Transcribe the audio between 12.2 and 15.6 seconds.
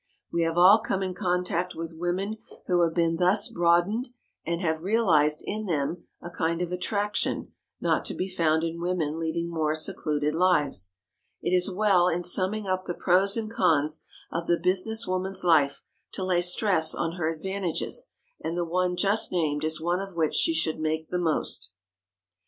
summing up the pros and cons of the business woman's